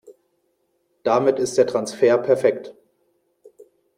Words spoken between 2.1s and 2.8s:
perfekt.